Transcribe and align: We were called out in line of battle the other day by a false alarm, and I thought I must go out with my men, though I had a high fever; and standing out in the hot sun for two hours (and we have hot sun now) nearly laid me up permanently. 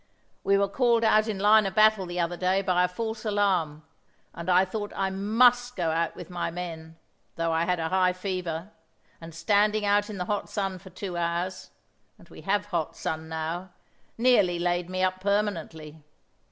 We 0.43 0.57
were 0.57 0.67
called 0.67 1.03
out 1.03 1.27
in 1.27 1.37
line 1.37 1.67
of 1.67 1.75
battle 1.75 2.07
the 2.07 2.19
other 2.19 2.35
day 2.35 2.63
by 2.63 2.83
a 2.83 2.87
false 2.87 3.23
alarm, 3.23 3.83
and 4.33 4.49
I 4.49 4.65
thought 4.65 4.91
I 4.95 5.11
must 5.11 5.75
go 5.75 5.91
out 5.91 6.15
with 6.15 6.27
my 6.31 6.49
men, 6.49 6.97
though 7.35 7.51
I 7.51 7.65
had 7.65 7.79
a 7.79 7.89
high 7.89 8.11
fever; 8.13 8.71
and 9.21 9.35
standing 9.35 9.85
out 9.85 10.09
in 10.09 10.17
the 10.17 10.25
hot 10.25 10.49
sun 10.49 10.79
for 10.79 10.89
two 10.89 11.17
hours 11.17 11.69
(and 12.17 12.27
we 12.29 12.41
have 12.41 12.65
hot 12.65 12.95
sun 12.95 13.29
now) 13.29 13.73
nearly 14.17 14.57
laid 14.57 14.89
me 14.89 15.03
up 15.03 15.19
permanently. 15.19 16.01